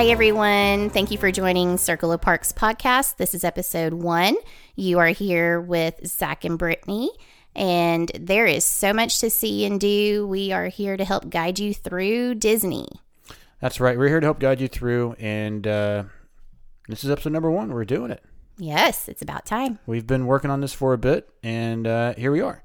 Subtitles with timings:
[0.00, 0.88] Hi, everyone.
[0.88, 3.18] Thank you for joining Circle of Parks podcast.
[3.18, 4.34] This is episode one.
[4.74, 7.10] You are here with Zach and Brittany,
[7.60, 10.26] and there is so much to see and do.
[10.26, 12.88] We are here to help guide you through Disney.
[13.60, 13.98] That's right.
[13.98, 16.04] We're here to help guide you through, and uh,
[16.88, 17.70] this is episode number one.
[17.70, 18.24] We're doing it.
[18.56, 19.78] Yes, it's about time.
[19.86, 22.64] We've been working on this for a bit, and uh, here we are.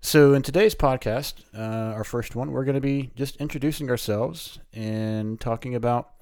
[0.00, 4.58] So, in today's podcast, uh, our first one, we're going to be just introducing ourselves
[4.72, 6.12] and talking about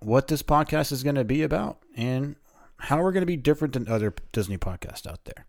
[0.00, 2.34] what this podcast is going to be about and
[2.78, 5.46] how we're going to be different than other Disney podcasts out there.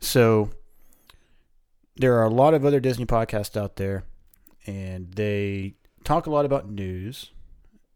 [0.00, 0.50] So,
[1.96, 4.04] there are a lot of other Disney podcasts out there,
[4.66, 5.74] and they
[6.04, 7.32] talk a lot about news,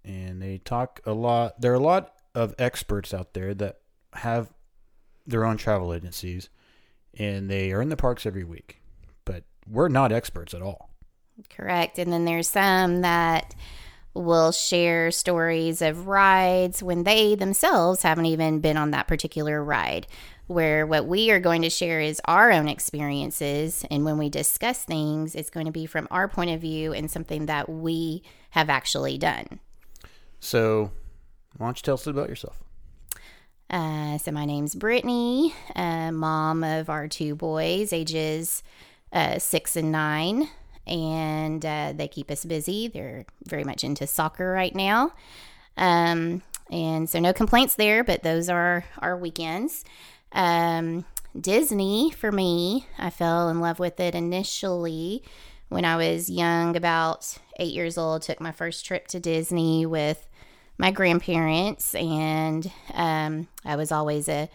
[0.05, 1.61] and they talk a lot.
[1.61, 3.81] There are a lot of experts out there that
[4.15, 4.53] have
[5.27, 6.49] their own travel agencies,
[7.15, 8.81] and they are in the parks every week.
[9.25, 10.91] But we're not experts at all.
[11.49, 11.99] Correct.
[11.99, 13.55] And then there's some that
[14.15, 20.07] will share stories of rides when they themselves haven't even been on that particular ride.
[20.53, 23.85] Where what we are going to share is our own experiences.
[23.91, 27.11] And when we discuss things, it's going to be from our point of view and
[27.11, 29.61] something that we have actually done.
[30.41, 30.91] So,
[31.57, 32.59] why don't you tell us about yourself?
[33.71, 38.63] Uh, so, my name's Brittany, uh, mom of our two boys, ages
[39.13, 40.49] uh, six and nine
[40.87, 42.89] and uh, they keep us busy.
[42.89, 45.13] They're very much into soccer right now.
[45.77, 49.85] Um, and so no complaints there, but those are our weekends.
[50.35, 51.05] Um,
[51.39, 55.23] Disney, for me, I fell in love with it initially
[55.69, 58.23] when I was young, about eight years old.
[58.23, 60.29] Took my first trip to Disney with
[60.79, 64.49] my grandparents, and um, I was always a,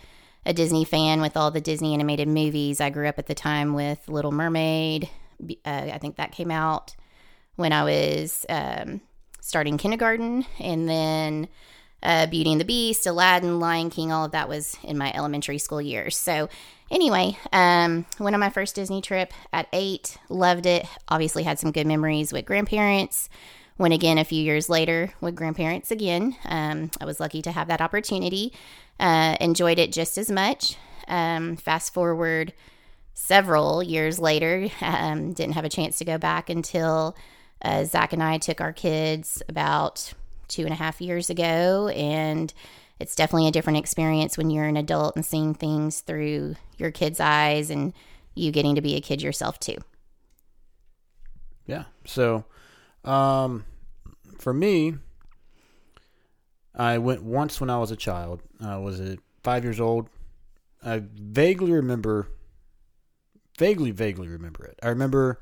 [0.46, 2.80] a Disney fan with all the Disney animated movies.
[2.80, 5.10] I grew up at the time with Little Mermaid,
[5.66, 6.96] uh, I think that came out
[7.56, 9.02] when I was um,
[9.42, 11.48] starting kindergarten, and then
[12.04, 15.58] uh, Beauty and the Beast, Aladdin, Lion King, all of that was in my elementary
[15.58, 16.16] school years.
[16.16, 16.50] So,
[16.92, 20.86] anyway, um, went on my first Disney trip at eight, loved it.
[21.08, 23.30] Obviously, had some good memories with grandparents.
[23.78, 26.36] Went again a few years later with grandparents again.
[26.46, 28.54] Um, I was lucky to have that opportunity.
[29.00, 30.78] Uh, enjoyed it just as much.
[31.08, 32.54] Um, fast forward
[33.14, 34.70] several years later.
[34.82, 37.16] Um, didn't have a chance to go back until
[37.62, 40.14] uh, Zach and I took our kids about
[40.48, 41.90] two and a half years ago.
[41.90, 42.54] And
[43.00, 47.20] it's definitely a different experience when you're an adult and seeing things through your kids'
[47.20, 47.94] eyes and
[48.36, 49.78] you getting to be a kid yourself too.
[51.66, 51.86] Yeah.
[52.06, 52.46] So,
[53.04, 53.66] um,
[54.38, 54.96] for me,
[56.74, 58.42] I went once when I was a child.
[58.62, 59.02] I was
[59.44, 60.10] five years old.
[60.84, 62.30] I vaguely remember
[63.58, 64.80] vaguely, vaguely remember it.
[64.82, 65.42] I remember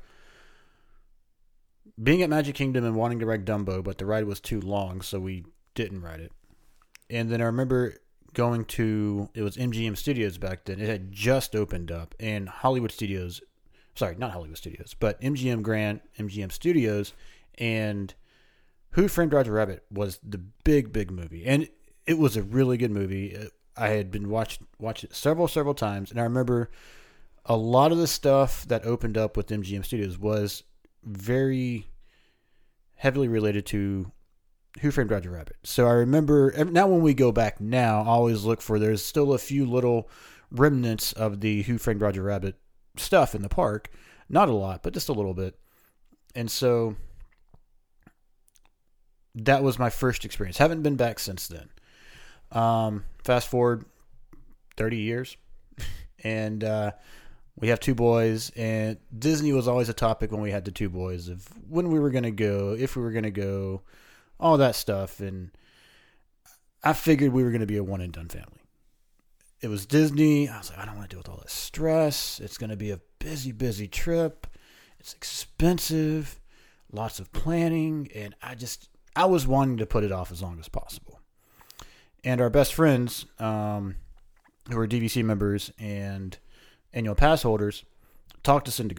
[2.02, 5.00] being at Magic Kingdom and wanting to ride Dumbo, but the ride was too long,
[5.00, 6.32] so we didn't ride it.
[7.08, 7.96] And then I remember
[8.34, 10.78] going to it was MGM Studios back then.
[10.78, 13.40] It had just opened up, and Hollywood Studios,
[13.94, 17.14] sorry, not Hollywood Studios, but MGM Grand, MGM Studios,
[17.56, 18.14] and
[18.90, 21.68] Who Framed Roger Rabbit was the big, big movie, and
[22.06, 23.36] it was a really good movie.
[23.36, 23.46] Uh,
[23.76, 26.70] I had been watched watched it several, several times, and I remember
[27.46, 30.62] a lot of the stuff that opened up with MGM Studios was
[31.06, 31.88] very
[32.96, 34.10] heavily related to
[34.80, 35.56] Who Framed Roger Rabbit.
[35.62, 39.32] So I remember now when we go back now, I always look for there's still
[39.32, 40.10] a few little
[40.50, 42.56] remnants of the Who Framed Roger Rabbit
[42.96, 43.90] stuff in the park.
[44.28, 45.58] Not a lot, but just a little bit.
[46.34, 46.96] And so
[49.34, 50.58] that was my first experience.
[50.58, 51.68] Haven't been back since then.
[52.50, 53.84] Um, fast forward
[54.76, 55.36] 30 years.
[56.24, 56.92] and uh,
[57.58, 60.90] we have two boys, and Disney was always a topic when we had the two
[60.90, 63.82] boys of when we were going to go, if we were going to go,
[64.38, 65.20] all that stuff.
[65.20, 65.50] And
[66.84, 68.60] I figured we were going to be a one and done family.
[69.62, 70.48] It was Disney.
[70.50, 72.40] I was like, I don't want to deal with all this stress.
[72.40, 74.46] It's going to be a busy, busy trip.
[75.00, 76.40] It's expensive,
[76.92, 80.58] lots of planning, and I just I was wanting to put it off as long
[80.60, 81.20] as possible.
[82.22, 83.96] And our best friends, um,
[84.68, 86.36] who are DVC members and
[86.92, 87.84] annual pass holders
[88.42, 88.94] talked us into.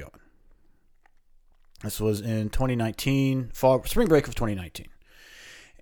[1.83, 4.87] This was in 2019, fall, spring break of 2019.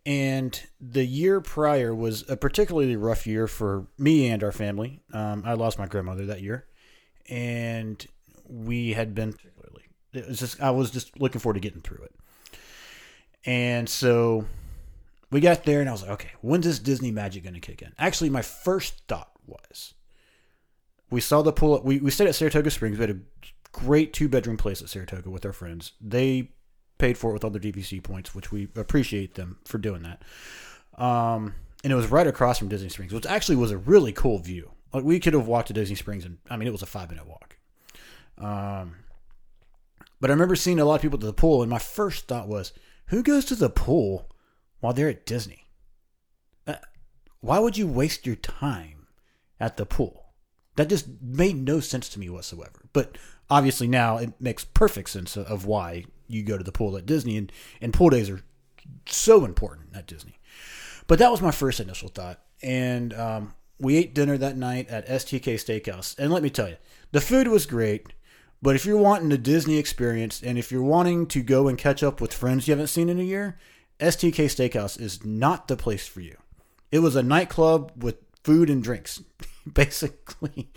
[0.06, 5.02] And the year prior was a particularly rough year for me and our family.
[5.13, 6.68] Um, I lost my grandmother that year.
[7.28, 8.06] and
[8.48, 9.86] we had been particularly.
[10.13, 12.16] it was just I was just looking forward to getting through it.
[13.44, 14.46] And so
[15.31, 17.81] we got there and I was like, okay, when's this Disney magic going to kick
[17.81, 17.92] in?
[17.98, 19.94] Actually, my first thought was
[21.10, 21.81] we saw the pool.
[21.84, 22.98] We, we stayed at Saratoga Springs.
[22.98, 23.19] We had a
[23.72, 25.94] great two bedroom place at Saratoga with our friends.
[26.02, 26.52] They
[26.98, 30.24] paid for it with all their DVC points, which we appreciate them for doing that.
[31.02, 34.40] Um, and it was right across from Disney Springs, which actually was a really cool
[34.40, 34.72] view.
[34.94, 37.10] Like we could have walked to Disney Springs, and I mean, it was a five
[37.10, 37.57] minute walk.
[38.38, 38.96] Um,
[40.19, 42.48] but I remember seeing a lot of people to the pool, and my first thought
[42.48, 42.72] was,
[43.07, 44.31] who goes to the pool
[44.80, 45.68] while they're at Disney?
[46.66, 46.75] Uh,
[47.42, 49.07] why would you waste your time
[49.60, 50.25] at the pool?
[50.75, 52.81] That just made no sense to me whatsoever.
[52.94, 53.18] But
[53.50, 57.38] obviously now it makes perfect sense of why you go to the pool at Disney,
[57.38, 57.51] and,
[57.81, 58.42] and pool days are
[59.06, 60.39] so important at Disney.
[61.07, 62.42] But that was my first initial thought.
[62.63, 66.18] And um, we ate dinner that night at STK Steakhouse.
[66.18, 66.78] And let me tell you,
[67.12, 68.07] the food was great.
[68.62, 72.01] But if you're wanting a Disney experience and if you're wanting to go and catch
[72.01, 73.60] up with friends you haven't seen in a year,
[74.00, 76.38] STK Steakhouse is not the place for you.
[76.92, 79.21] It was a nightclub with food and drinks,
[79.74, 80.70] basically.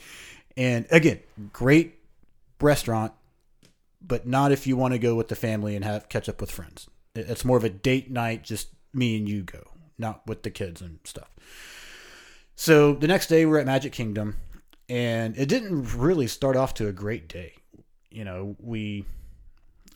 [0.56, 1.20] And again,
[1.52, 1.99] great
[2.61, 3.12] restaurant,
[4.00, 6.50] but not if you want to go with the family and have catch up with
[6.50, 6.88] friends.
[7.14, 9.62] It's more of a date night, just me and you go,
[9.99, 11.31] not with the kids and stuff.
[12.55, 14.37] So the next day we're at Magic Kingdom,
[14.88, 17.55] and it didn't really start off to a great day.
[18.11, 19.05] You know, we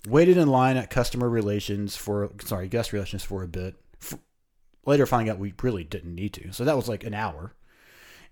[0.07, 3.75] waited in line at customer relations for sorry guest relations for a bit.
[3.99, 4.19] For,
[4.85, 7.55] later, finding out we really didn't need to, so that was like an hour.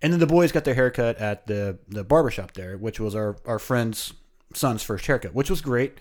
[0.03, 3.37] And then the boys got their haircut at the the barbershop there, which was our
[3.45, 4.15] our friend's
[4.55, 5.99] son's first haircut, which was great.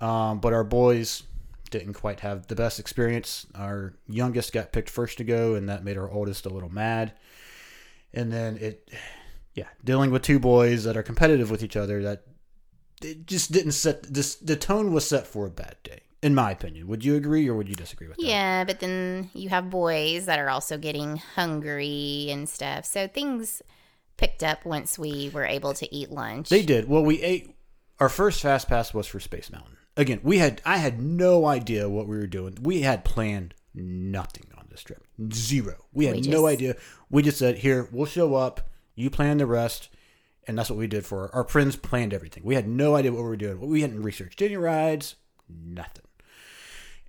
[0.00, 1.24] Um, but our boys
[1.70, 3.46] didn't quite have the best experience.
[3.54, 7.12] Our youngest got picked first to go, and that made our oldest a little mad.
[8.12, 8.90] And then it,
[9.54, 12.24] yeah, dealing with two boys that are competitive with each other, that
[13.02, 14.34] it just didn't set this.
[14.36, 16.86] The tone was set for a bad day, in my opinion.
[16.88, 18.24] Would you agree or would you disagree with that?
[18.24, 22.84] Yeah, but then you have boys that are also getting hungry and stuff.
[22.84, 23.62] So things
[24.16, 26.48] picked up once we were able to eat lunch.
[26.48, 26.88] They did.
[26.88, 27.56] Well, we ate.
[27.98, 29.76] Our first fast pass was for Space Mountain.
[29.96, 32.56] Again, we had I had no idea what we were doing.
[32.60, 35.04] We had planned nothing on this trip.
[35.32, 35.86] Zero.
[35.92, 36.76] We had We no idea.
[37.10, 38.70] We just said, "Here, we'll show up.
[38.94, 39.88] You plan the rest."
[40.46, 41.76] And that's what we did for our, our friends.
[41.76, 42.42] Planned everything.
[42.44, 43.60] We had no idea what we were doing.
[43.60, 45.16] We hadn't researched any rides.
[45.48, 46.04] Nothing.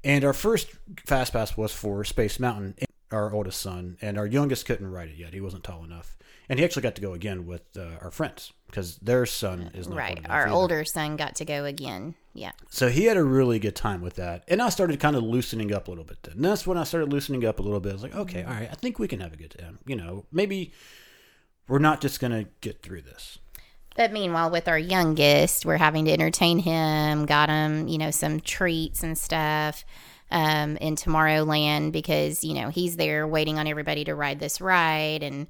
[0.03, 0.67] And our first
[1.05, 2.75] fast pass was for Space Mountain,
[3.11, 5.33] our oldest son, and our youngest couldn't ride it yet.
[5.33, 6.17] He wasn't tall enough,
[6.49, 9.87] and he actually got to go again with uh, our friends because their son is
[9.87, 10.25] not right.
[10.29, 10.53] Our either.
[10.53, 12.15] older son got to go again.
[12.33, 12.51] Yeah.
[12.69, 15.73] So he had a really good time with that, and I started kind of loosening
[15.73, 16.23] up a little bit.
[16.23, 17.91] Then and that's when I started loosening up a little bit.
[17.91, 19.79] I was like, okay, all right, I think we can have a good time.
[19.85, 20.73] You know, maybe
[21.67, 23.37] we're not just gonna get through this.
[23.95, 28.39] But meanwhile, with our youngest, we're having to entertain him, got him, you know, some
[28.39, 29.83] treats and stuff
[30.31, 35.23] um, in Tomorrowland because, you know, he's there waiting on everybody to ride this ride
[35.23, 35.47] and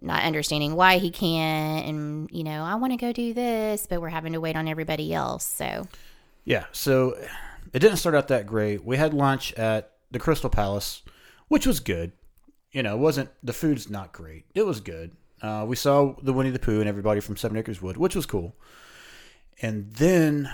[0.00, 1.86] not understanding why he can't.
[1.86, 4.68] And, you know, I want to go do this, but we're having to wait on
[4.68, 5.44] everybody else.
[5.44, 5.88] So,
[6.44, 7.16] Yeah, so
[7.72, 8.84] it didn't start out that great.
[8.84, 11.02] We had lunch at the Crystal Palace,
[11.48, 12.12] which was good.
[12.70, 14.44] You know, it wasn't the food's not great.
[14.54, 15.12] It was good.
[15.42, 18.26] Uh, we saw the Winnie the Pooh and everybody from Seven Acres Wood, which was
[18.26, 18.54] cool.
[19.60, 20.50] And then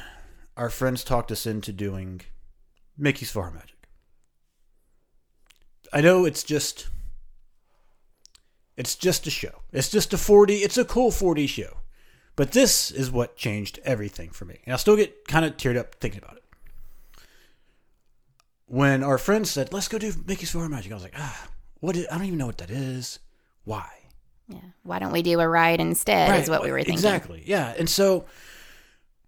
[0.56, 2.22] our friends talked us into doing
[2.96, 3.74] Mickey's PhilharMagic.
[5.92, 6.88] I know it's just
[8.76, 9.62] it's just a show.
[9.72, 10.62] It's just a 4D.
[10.62, 11.78] It's a cool 4D show.
[12.36, 14.60] But this is what changed everything for me.
[14.64, 16.44] And I still get kind of teared up thinking about it.
[18.66, 21.48] When our friends said, let's go do Mickey's PhilharMagic, I was like, ah,
[21.80, 23.18] what is, I don't even know what that is.
[23.64, 23.88] Why?
[24.48, 24.58] Yeah.
[24.82, 26.40] Why don't we do a ride instead?
[26.40, 26.94] Is what we were thinking.
[26.94, 27.42] Exactly.
[27.46, 27.74] Yeah.
[27.78, 28.24] And so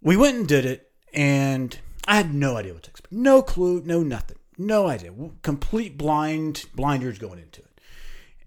[0.01, 3.13] we went and did it, and I had no idea what to expect.
[3.13, 4.39] No clue, no nothing.
[4.57, 5.13] No idea.
[5.43, 7.81] Complete blind blinders going into it.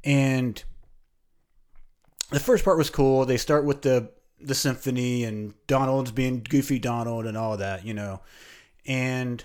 [0.03, 0.63] And
[2.29, 3.25] the first part was cool.
[3.25, 4.11] They start with the
[4.41, 8.21] the symphony and Donald's being goofy Donald and all that, you know.
[8.85, 9.43] And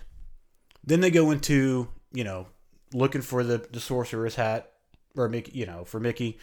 [0.84, 2.48] then they go into, you know,
[2.92, 4.72] looking for the, the sorcerer's hat
[5.16, 6.38] or Mickey, you know, for Mickey.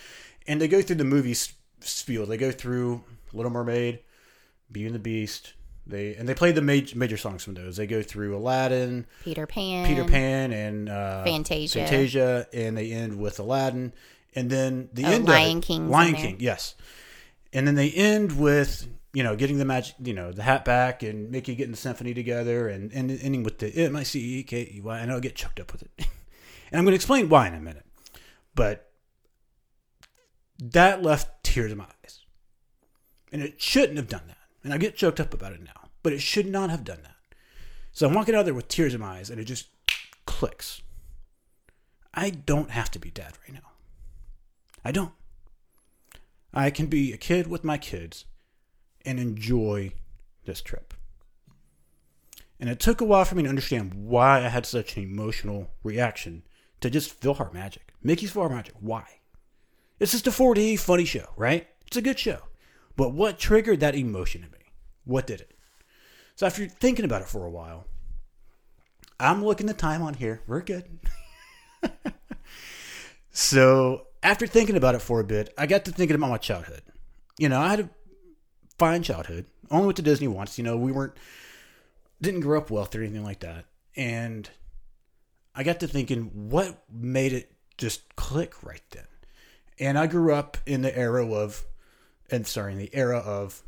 [0.47, 1.35] And they go through the movie
[1.79, 2.25] spiel.
[2.25, 3.99] They go through Little Mermaid,
[4.71, 5.53] Beauty and the Beast.
[5.87, 7.77] They and they play the major major songs from those.
[7.77, 9.85] They go through Aladdin, Peter Pan.
[9.87, 11.79] Peter Pan, and uh, Fantasia.
[11.79, 13.93] Fantasia, and they end with Aladdin,
[14.33, 16.15] and then the Oh, end Lion of it, King's in Lion.
[16.15, 16.73] King, yes,
[17.53, 21.03] and then they end with you know getting the magic, you know, the hat back,
[21.03, 24.43] and Mickey getting the symphony together, and, and ending with the M I C E
[24.43, 24.97] K E Y.
[24.97, 27.53] I and I'll get choked up with it, and I'm going to explain why in
[27.53, 27.85] a minute,
[28.55, 28.89] but
[30.59, 32.21] that left tears in my eyes.
[33.31, 34.37] And it shouldn't have done that.
[34.63, 37.15] And I get choked up about it now, but it should not have done that.
[37.91, 39.67] So I'm walking out there with tears in my eyes and it just
[40.25, 40.81] clicks.
[42.13, 43.71] I don't have to be dad right now.
[44.83, 45.13] I don't.
[46.53, 48.25] I can be a kid with my kids
[49.05, 49.91] and enjoy
[50.45, 50.93] this trip.
[52.59, 55.71] And it took a while for me to understand why I had such an emotional
[55.83, 56.43] reaction
[56.79, 57.89] to just PhilharMagic.
[58.01, 58.71] Mickey's PhilharMagic.
[58.79, 59.05] Why?
[59.99, 61.67] It's just a 4D funny show, right?
[61.87, 62.39] It's a good show.
[62.95, 64.71] But what triggered that emotion in me?
[65.05, 65.51] What did it?
[66.35, 67.85] So after thinking about it for a while,
[69.19, 70.41] I'm looking the time on here.
[70.47, 70.99] We're good.
[73.31, 76.81] so after thinking about it for a bit, I got to thinking about my childhood.
[77.37, 77.89] You know, I had a
[78.77, 79.45] fine childhood.
[79.71, 80.57] Only went to Disney once.
[80.57, 81.13] You know, we weren't
[82.21, 83.65] didn't grow up wealthy or anything like that.
[83.95, 84.49] And
[85.53, 89.05] I got to thinking, what made it just click right then?
[89.79, 91.65] And I grew up in the era of,
[92.31, 93.63] and sorry, in the era of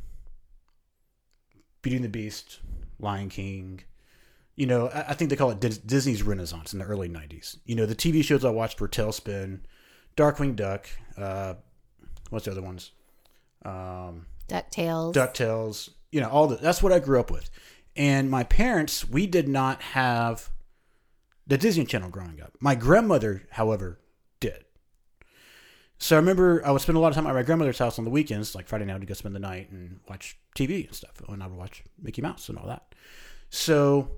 [1.81, 2.59] Beauty and the Beast,
[2.99, 3.81] Lion King.
[4.55, 7.57] You know, I, I think they call it Dis- Disney's Renaissance in the early '90s.
[7.65, 9.59] You know, the TV shows I watched were TaleSpin,
[10.15, 10.87] Darkwing Duck.
[11.17, 11.55] Uh,
[12.29, 12.91] what's the other ones?
[13.63, 15.13] Um, DuckTales.
[15.13, 15.89] DuckTales.
[16.11, 17.49] You know, all the, that's what I grew up with.
[17.95, 20.51] And my parents, we did not have
[21.45, 22.53] the Disney Channel growing up.
[22.59, 23.99] My grandmother, however.
[25.99, 28.05] So I remember I would spend a lot of time at my grandmother's house on
[28.05, 31.21] the weekends, like Friday night, to go spend the night and watch TV and stuff.
[31.27, 32.93] And I would watch Mickey Mouse and all that.
[33.49, 34.09] So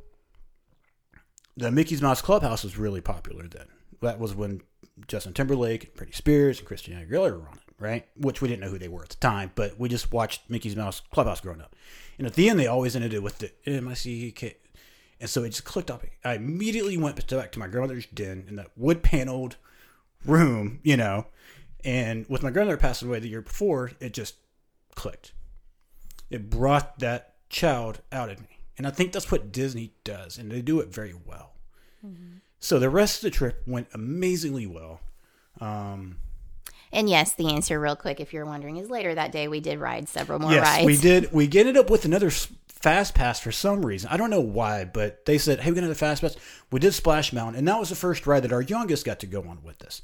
[1.55, 3.67] the Mickey's Mouse Clubhouse was really popular then.
[4.01, 4.61] That was when
[5.07, 8.07] Justin Timberlake, and Britney Spears, and Christina Aguilera were on it, right?
[8.17, 10.75] Which we didn't know who they were at the time, but we just watched Mickey's
[10.75, 11.75] Mouse Clubhouse growing up.
[12.17, 14.57] And at the end, they always ended it with the M I C K.
[15.21, 16.03] And so it just clicked off.
[16.23, 19.57] I immediately went back to my grandmother's den in that wood paneled
[20.25, 21.27] room, you know.
[21.83, 24.35] And with my grandmother passing away the year before, it just
[24.95, 25.31] clicked.
[26.29, 28.59] It brought that child out of me.
[28.77, 31.53] And I think that's what Disney does, and they do it very well.
[32.05, 32.37] Mm-hmm.
[32.59, 35.01] So the rest of the trip went amazingly well.
[35.59, 36.17] Um,
[36.91, 39.79] and yes, the answer, real quick, if you're wondering, is later that day we did
[39.79, 40.85] ride several more yes, rides.
[40.85, 41.31] we did.
[41.31, 44.09] We ended up with another fast pass for some reason.
[44.11, 46.35] I don't know why, but they said, "Hey, we're gonna have a fast pass."
[46.71, 49.27] We did Splash Mountain, and that was the first ride that our youngest got to
[49.27, 50.01] go on with us,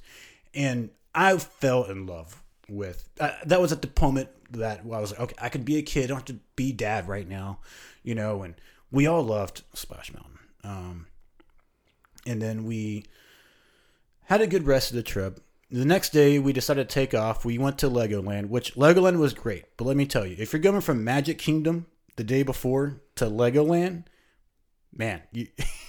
[0.53, 3.09] and I fell in love with.
[3.19, 5.81] Uh, that was at the moment that I was like, "Okay, I could be a
[5.81, 6.05] kid.
[6.05, 7.59] I don't have to be dad right now,"
[8.03, 8.43] you know.
[8.43, 8.55] And
[8.91, 10.39] we all loved Splash Mountain.
[10.63, 11.07] Um,
[12.27, 13.05] and then we
[14.25, 15.39] had a good rest of the trip
[15.71, 17.43] the next day we decided to take off.
[17.43, 19.65] We went to Legoland, which Legoland was great.
[19.77, 23.25] But let me tell you, if you're going from Magic Kingdom the day before to
[23.25, 24.05] Legoland,
[24.95, 25.47] man, you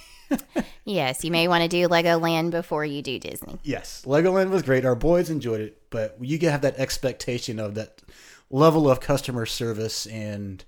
[0.85, 3.59] Yes, you may want to do Legoland before you do Disney.
[3.63, 4.85] Yes, Legoland was great.
[4.85, 8.01] Our boys enjoyed it, but you have that expectation of that
[8.49, 10.63] level of customer service and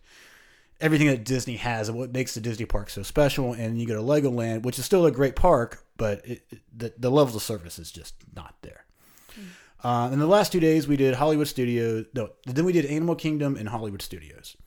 [0.82, 3.54] everything that Disney has and what makes the Disney park so special.
[3.54, 6.42] And you go to Legoland, which is still a great park, but it,
[6.75, 8.86] the, the level of service is just not there.
[9.82, 12.06] Uh, in the last two days, we did Hollywood Studios.
[12.13, 14.58] No, then we did Animal Kingdom and Hollywood Studios.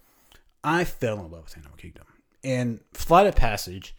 [0.64, 2.04] I fell in love with Animal Kingdom
[2.42, 3.94] and Flight of Passage.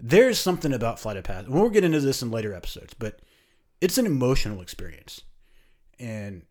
[0.00, 1.48] There's something about Flight of Passage.
[1.48, 3.20] We'll get into this in later episodes, but
[3.80, 5.22] it's an emotional experience,
[5.98, 6.42] and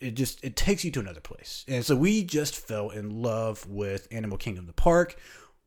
[0.00, 1.64] it just it takes you to another place.
[1.68, 5.16] And so we just fell in love with Animal Kingdom, the park,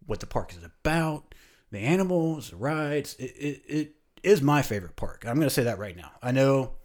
[0.05, 1.35] what the park is about,
[1.71, 3.15] the animals, the rides.
[3.19, 5.25] It, it, it is my favorite park.
[5.27, 6.11] I'm going to say that right now.
[6.21, 6.75] I know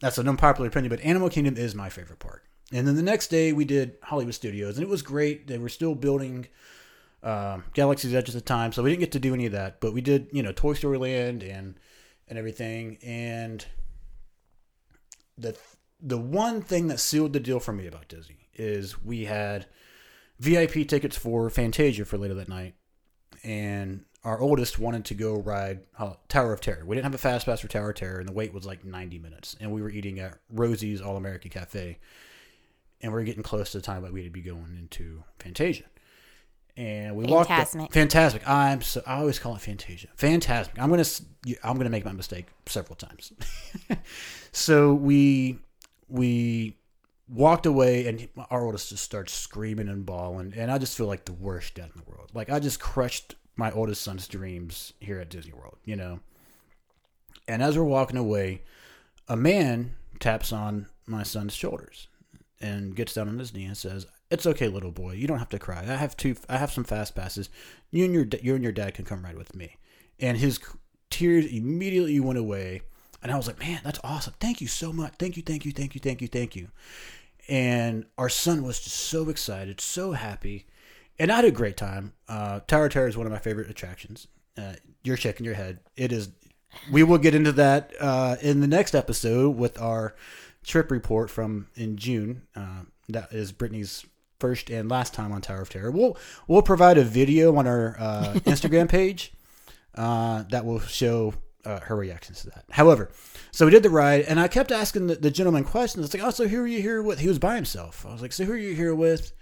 [0.00, 2.44] that's an unpopular opinion, but Animal Kingdom is my favorite park.
[2.72, 5.46] And then the next day we did Hollywood Studios, and it was great.
[5.46, 6.46] They were still building
[7.22, 9.80] uh, Galaxy's Edge at the time, so we didn't get to do any of that.
[9.80, 11.74] But we did, you know, Toy Story Land and
[12.28, 12.98] and everything.
[13.02, 13.64] And
[15.36, 15.56] the
[16.00, 19.66] the one thing that sealed the deal for me about Disney is we had
[20.38, 22.74] VIP tickets for Fantasia for later that night,
[23.42, 25.80] and our oldest wanted to go ride
[26.28, 26.84] Tower of Terror.
[26.84, 28.84] We didn't have a fast pass for Tower of Terror, and the wait was like
[28.84, 29.56] 90 minutes.
[29.60, 31.98] And we were eating at Rosie's All American Cafe,
[33.00, 35.84] and we are getting close to the time that we'd be going into Fantasia.
[36.78, 37.50] And we walked.
[37.50, 37.90] Fantasmic.
[37.90, 38.48] Fantasmic.
[38.48, 39.02] I'm so.
[39.06, 40.08] I always call it Fantasia.
[40.16, 40.78] Fantasmic.
[40.78, 41.04] I'm gonna.
[41.64, 43.32] I'm gonna make my mistake several times.
[44.52, 45.58] so we
[46.08, 46.76] we
[47.28, 51.26] walked away and our oldest just starts screaming and bawling and i just feel like
[51.26, 55.18] the worst dad in the world like i just crushed my oldest son's dreams here
[55.18, 56.20] at Disney World, you know.
[57.48, 58.62] And as we're walking away,
[59.26, 62.06] a man taps on my son's shoulders
[62.60, 65.12] and gets down on his knee and says, "It's okay, little boy.
[65.12, 65.80] You don't have to cry.
[65.80, 66.36] I have two.
[66.48, 67.48] I have some fast passes.
[67.90, 69.76] You and your you and your dad can come ride with me."
[70.20, 70.58] And his
[71.10, 72.82] tears immediately went away,
[73.22, 74.34] and I was like, "Man, that's awesome.
[74.40, 75.14] Thank you so much.
[75.18, 76.68] Thank you, thank you, thank you, thank you, thank you."
[77.48, 80.66] and our son was just so excited, so happy,
[81.18, 82.12] and I had a great time.
[82.28, 84.28] Uh, Tower Terror is one of my favorite attractions.
[84.56, 85.80] Uh, you're shaking your head.
[85.96, 86.30] It is.
[86.92, 90.14] We will get into that uh, in the next episode with our
[90.62, 92.42] trip report from in June.
[92.54, 94.04] Uh, that is Brittany's
[94.38, 95.90] first and last time on Tower of Terror.
[95.90, 96.16] We'll
[96.46, 99.32] we'll provide a video on our uh, Instagram page
[99.94, 102.64] uh, that will show uh, her reactions to that.
[102.70, 103.10] However,
[103.50, 106.04] so we did the ride, and I kept asking the, the gentleman questions.
[106.04, 107.18] It's like, oh, so who are you here with?
[107.18, 108.06] He was by himself.
[108.06, 109.32] I was like, so who are you here with?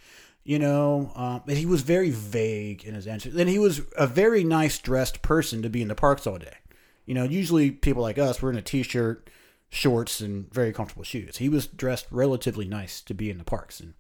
[0.45, 3.31] You know, um, and he was very vague in his answer.
[3.37, 6.55] And he was a very nice dressed person to be in the parks all day.
[7.05, 9.29] You know, usually people like us, we're in a t-shirt,
[9.71, 11.39] shorts, and very comfortable shoes.
[11.39, 13.95] He was dressed relatively nice to be in the parks, and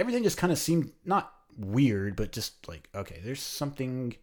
[0.00, 4.16] everything just kind of seemed not weird, but just like, okay, there's something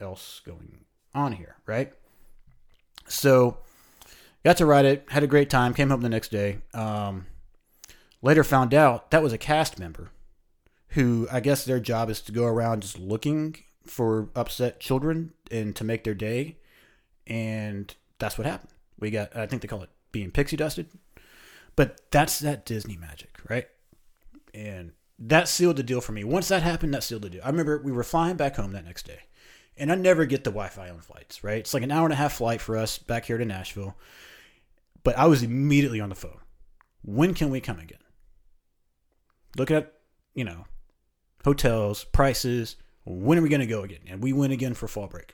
[0.00, 0.84] else going
[1.14, 1.92] on here, right?
[3.08, 3.58] So
[4.44, 6.58] got to ride it, had a great time, came home the next day.
[6.72, 7.26] Um,
[8.22, 10.10] later found out that was a cast member
[10.90, 15.74] who I guess their job is to go around just looking for upset children and
[15.76, 16.58] to make their day.
[17.26, 18.70] And that's what happened.
[19.00, 20.88] We got, I think they call it being pixie dusted.
[21.76, 23.66] But that's that Disney magic, right?
[24.54, 26.24] And that sealed the deal for me.
[26.24, 27.42] Once that happened, that sealed the deal.
[27.44, 29.20] I remember we were flying back home that next day
[29.78, 31.42] and I never get the Wi-Fi on flights.
[31.44, 33.96] Right, it's like an hour and a half flight for us back here to Nashville.
[35.04, 36.40] But I was immediately on the phone.
[37.02, 37.98] When can we come again?
[39.56, 39.94] Look at
[40.34, 40.66] you know
[41.44, 42.76] hotels, prices.
[43.04, 44.00] When are we going to go again?
[44.06, 45.32] And we went again for fall break.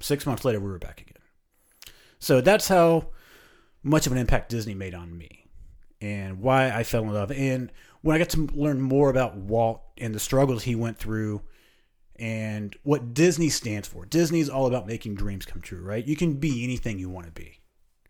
[0.00, 1.22] Six months later, we were back again.
[2.18, 3.10] So that's how
[3.82, 5.44] much of an impact Disney made on me
[6.00, 7.30] and why I fell in love.
[7.30, 7.70] And
[8.04, 11.40] when I got to learn more about Walt and the struggles he went through
[12.16, 14.04] and what Disney stands for.
[14.04, 16.06] Disney is all about making dreams come true, right?
[16.06, 17.60] You can be anything you want to be.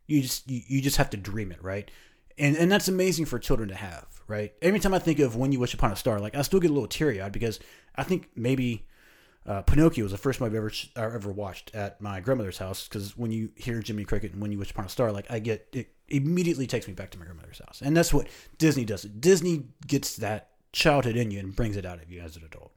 [0.09, 1.89] You just you, you just have to dream it, right?
[2.37, 4.53] And and that's amazing for children to have, right?
[4.61, 6.73] Every time I think of When You Wish Upon a Star, like I still get
[6.73, 7.61] a little teary eyed because
[7.95, 8.89] I think maybe
[9.47, 12.89] uh, Pinocchio was the first movie I've ever I ever watched at my grandmother's house
[12.89, 15.39] because when you hear Jiminy Cricket and When You Wish Upon a Star, like I
[15.39, 19.03] get it immediately takes me back to my grandmother's house, and that's what Disney does.
[19.03, 22.73] Disney gets that childhood in you and brings it out of you as an adult.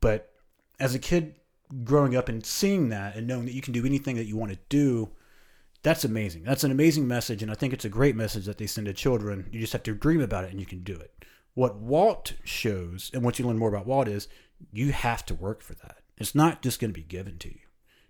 [0.00, 0.32] But
[0.80, 1.36] as a kid
[1.84, 4.52] growing up and seeing that and knowing that you can do anything that you want
[4.52, 5.10] to do,
[5.82, 6.42] that's amazing.
[6.44, 7.42] That's an amazing message.
[7.42, 9.48] And I think it's a great message that they send to children.
[9.52, 11.24] You just have to dream about it and you can do it.
[11.54, 14.28] What Walt shows, and once you learn more about Walt is
[14.72, 15.98] you have to work for that.
[16.18, 17.60] It's not just going to be given to you.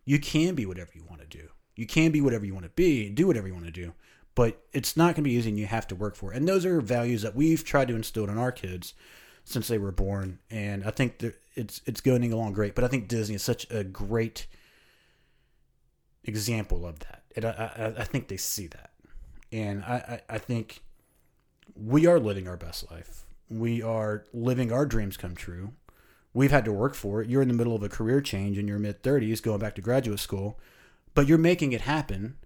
[0.05, 1.49] You can be whatever you want to do.
[1.77, 3.95] You can be whatever you want to be, do whatever you want to do,
[4.35, 6.37] but it's not going to be easy and you have to work for it.
[6.37, 8.95] And those are values that we've tried to instill in our kids
[9.45, 12.75] since they were born, and I think that it's it's going along great.
[12.75, 14.47] But I think Disney is such a great
[16.25, 18.91] example of that, and I I, I think they see that,
[19.51, 20.83] and I, I I think
[21.75, 23.25] we are living our best life.
[23.49, 25.73] We are living our dreams come true.
[26.35, 27.29] We've had to work for it.
[27.29, 29.83] You're in the middle of a career change in your mid 30s, going back to
[29.83, 30.59] graduate school,
[31.15, 32.37] but you're making it happen.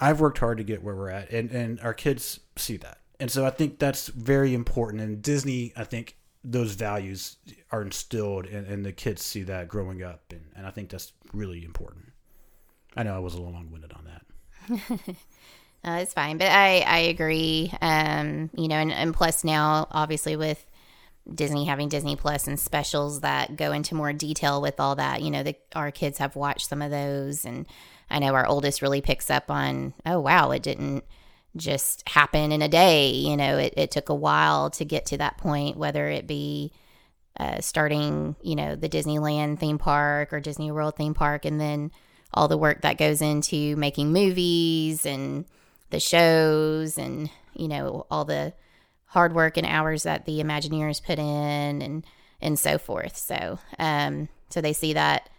[0.00, 2.98] I've worked hard to get where we're at, and, and our kids see that.
[3.20, 5.02] And so I think that's very important.
[5.02, 7.36] And Disney, I think, those values
[7.72, 11.12] are instilled and, and the kids see that growing up and, and i think that's
[11.32, 12.12] really important
[12.96, 15.16] i know i was a little long-winded on that
[15.84, 20.66] it's fine but i i agree um you know and, and plus now obviously with
[21.32, 25.30] disney having disney plus and specials that go into more detail with all that you
[25.30, 27.66] know the, our kids have watched some of those and
[28.10, 31.04] i know our oldest really picks up on oh wow it didn't
[31.56, 33.10] just happen in a day.
[33.10, 36.72] You know, it, it took a while to get to that point, whether it be
[37.38, 41.90] uh, starting, you know, the Disneyland theme park or Disney World theme park, and then
[42.32, 45.44] all the work that goes into making movies and
[45.90, 48.52] the shows and, you know, all the
[49.14, 52.06] hard work and hours that the Imagineers put in and,
[52.42, 53.16] and so forth.
[53.16, 55.30] So, um, so they see that,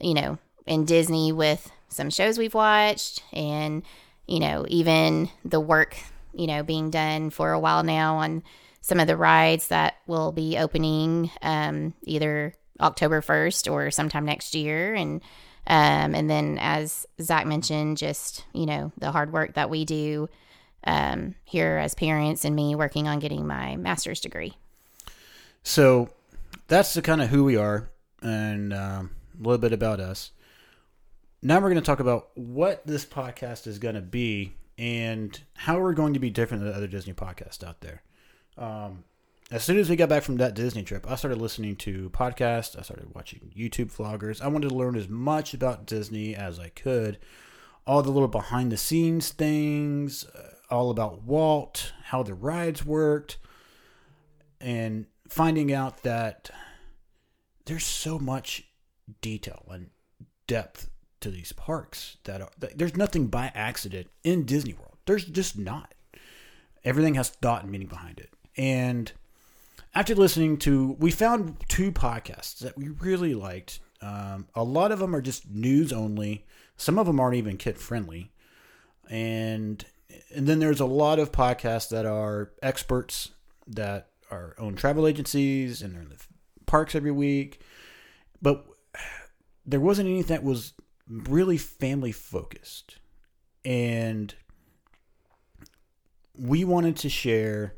[0.00, 3.82] you know, in Disney with some shows we've watched and
[4.28, 5.96] you know, even the work,
[6.34, 8.44] you know, being done for a while now on
[8.82, 14.54] some of the rides that will be opening um, either October 1st or sometime next
[14.54, 14.94] year.
[14.94, 15.22] And,
[15.66, 20.28] um, and then as Zach mentioned, just, you know, the hard work that we do
[20.88, 24.56] um, here as parents and me working on getting my master's degree.
[25.62, 26.10] So
[26.66, 27.90] that's the kind of who we are
[28.22, 30.32] and um, a little bit about us
[31.42, 35.78] now we're going to talk about what this podcast is going to be and how
[35.78, 38.02] we're going to be different than other Disney podcasts out there.
[38.56, 39.04] Um,
[39.50, 42.78] as soon as we got back from that Disney trip, I started listening to podcasts.
[42.78, 44.42] I started watching YouTube vloggers.
[44.42, 47.18] I wanted to learn as much about Disney as I could.
[47.86, 53.38] All the little behind the scenes things, uh, all about Walt, how the rides worked,
[54.60, 56.50] and finding out that
[57.66, 58.64] there's so much
[59.20, 59.90] detail and
[60.46, 64.96] depth to these parks that, are, that there's nothing by accident in Disney World.
[65.06, 65.94] There's just not.
[66.84, 68.30] Everything has thought and meaning behind it.
[68.56, 69.12] And
[69.94, 73.80] after listening to, we found two podcasts that we really liked.
[74.00, 76.46] Um, a lot of them are just news only.
[76.76, 78.30] Some of them aren't even kid friendly.
[79.10, 79.84] And
[80.34, 83.30] and then there's a lot of podcasts that are experts
[83.66, 86.20] that are own travel agencies and they're in the
[86.66, 87.60] parks every week.
[88.40, 88.66] But
[89.66, 90.74] there wasn't anything that was
[91.08, 92.98] really family focused.
[93.64, 94.34] And
[96.38, 97.74] we wanted to share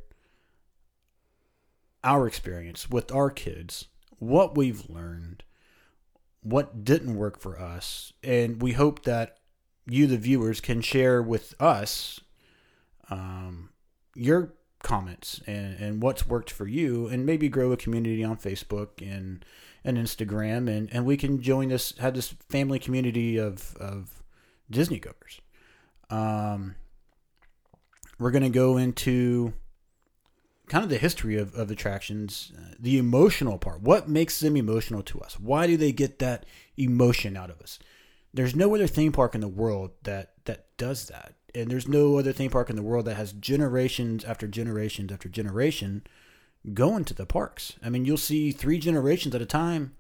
[2.05, 3.87] our experience with our kids,
[4.19, 5.43] what we've learned,
[6.43, 9.40] what didn't work for us, and we hope that
[9.87, 12.21] you, the viewers, can share with us
[13.11, 13.71] um,
[14.15, 19.01] your comments and, and what's worked for you, and maybe grow a community on Facebook
[19.01, 19.45] and
[19.83, 24.23] and Instagram, and, and we can join this have this family community of of
[24.71, 25.41] Disney goers.
[26.11, 26.75] Um,
[28.19, 29.55] we're gonna go into
[30.69, 33.81] kind of the history of, of attractions, uh, the emotional part.
[33.83, 35.39] What makes them emotional to us?
[35.41, 37.81] Why do they get that emotion out of us?
[38.33, 42.19] There's no other theme park in the world that that does that, and there's no
[42.19, 46.05] other theme park in the world that has generations after generations after generation
[46.75, 47.75] going to the parks.
[47.83, 49.97] I mean, you'll see three generations at a time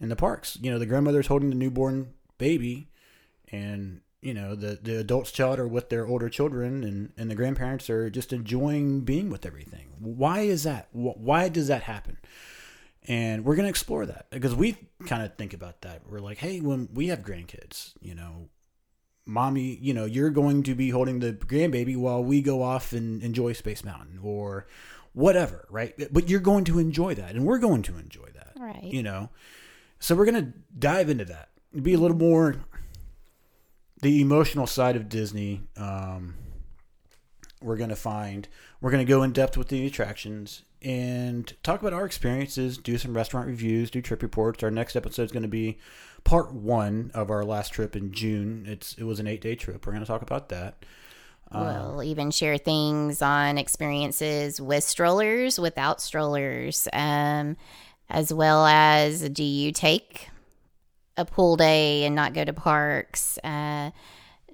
[0.00, 0.58] in the parks.
[0.60, 2.88] You know, the grandmother's holding the newborn baby,
[3.50, 7.34] and you know the the adults child are with their older children and and the
[7.34, 12.18] grandparents are just enjoying being with everything why is that why does that happen
[13.08, 16.02] and we're going to explore that because we kind of think about that.
[16.08, 18.48] We're like hey when we have grandkids you know
[19.26, 23.22] mommy you know you're going to be holding the grandbaby while we go off and
[23.22, 24.66] enjoy space mountain or
[25.12, 25.94] whatever right?
[26.12, 28.84] But you're going to enjoy that and we're going to enjoy that right.
[28.84, 29.30] you know?
[29.98, 31.48] So we're going to dive into that
[31.82, 32.56] be a little more
[34.00, 36.34] the emotional side of Disney, um,
[37.60, 38.48] we're going to find.
[38.80, 42.98] We're going to go in depth with the attractions and talk about our experiences, do
[42.98, 44.62] some restaurant reviews, do trip reports.
[44.62, 45.78] Our next episode is going to be
[46.24, 48.64] part one of our last trip in June.
[48.68, 49.86] It's it was an eight day trip.
[49.86, 50.84] We're going to talk about that.
[51.50, 57.56] We'll even share things on experiences with strollers, without strollers, um,
[58.10, 60.28] as well as do you take
[61.16, 63.38] a pool day and not go to parks?
[63.42, 63.90] Uh,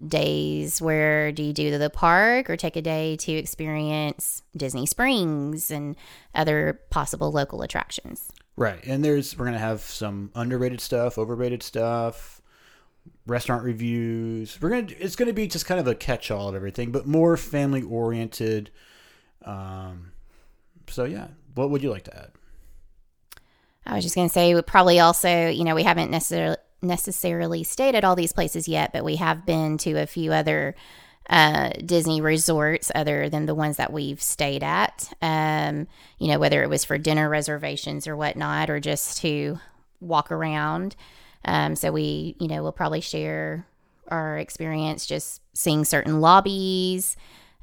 [0.07, 5.70] days where do you do the park or take a day to experience Disney Springs
[5.70, 5.96] and
[6.35, 8.30] other possible local attractions?
[8.57, 8.85] Right.
[8.87, 12.40] And there's we're going to have some underrated stuff, overrated stuff,
[13.26, 14.59] restaurant reviews.
[14.61, 17.07] We're going to it's going to be just kind of a catch-all of everything, but
[17.07, 18.70] more family oriented.
[19.44, 20.12] Um
[20.88, 22.30] so yeah, what would you like to add?
[23.87, 27.64] I was just going to say, we probably also, you know, we haven't necessarily necessarily
[27.64, 30.74] stayed at all these places yet, but we have been to a few other
[31.28, 35.12] uh, Disney resorts other than the ones that we've stayed at.
[35.22, 35.86] Um,
[36.18, 39.58] you know, whether it was for dinner reservations or whatnot, or just to
[40.00, 40.96] walk around.
[41.44, 43.66] Um, so we, you know, we'll probably share
[44.08, 47.16] our experience just seeing certain lobbies,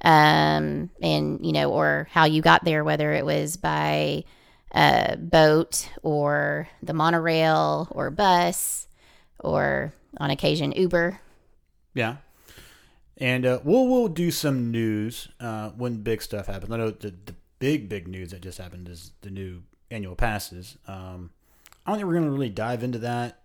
[0.03, 4.23] um, and you know, or how you got there, whether it was by
[4.73, 8.87] uh, boat or the monorail or bus
[9.43, 11.19] or on occasion Uber.
[11.93, 12.17] Yeah.
[13.17, 16.71] And uh, we'll we'll do some news uh, when big stuff happens.
[16.71, 20.77] I know the, the big big news that just happened is the new annual passes.
[20.87, 21.31] Um,
[21.85, 23.41] I don't think we're going to really dive into that.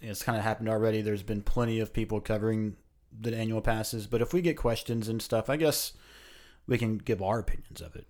[0.00, 1.00] It's kind of happened already.
[1.00, 2.76] There's been plenty of people covering
[3.18, 5.92] the annual passes, but if we get questions and stuff, I guess
[6.66, 8.06] we can give our opinions of it.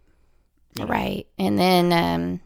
[0.77, 0.91] you know?
[0.91, 1.27] Right.
[1.39, 2.41] And then um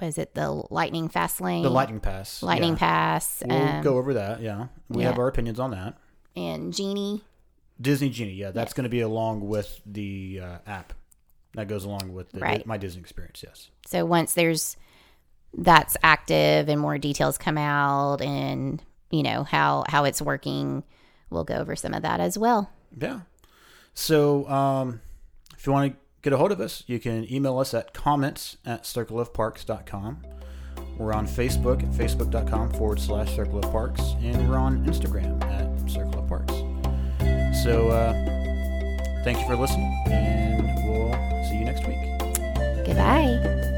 [0.00, 1.62] was it the lightning fast lane?
[1.62, 2.42] The lightning pass.
[2.42, 2.78] lightning yeah.
[2.78, 3.42] pass.
[3.46, 4.40] We'll um, go over that.
[4.40, 5.08] Yeah, we yeah.
[5.10, 5.96] have our opinions on that.
[6.34, 7.22] and Genie.
[7.80, 10.94] Disney Genie, yeah, that's going to be along with the uh, app
[11.54, 12.66] that goes along with the, Right.
[12.66, 13.42] my Disney experience.
[13.46, 13.70] Yes.
[13.86, 14.76] So once there's
[15.58, 20.84] that's active and more details come out and you know how how it's working,
[21.30, 22.70] we'll go over some of that as well.
[22.98, 23.20] Yeah.
[23.94, 25.00] So um,
[25.56, 28.56] if you want to get a hold of us, you can email us at comments
[28.66, 30.20] at circleofparks.com.
[30.98, 35.88] We're on Facebook at facebook.com forward slash circle of parks, and we're on Instagram at
[35.88, 36.52] circle of parks.
[37.62, 38.12] So uh,
[39.22, 41.12] thank you for listening, and we'll
[41.48, 42.84] see you next week.
[42.84, 43.75] Goodbye.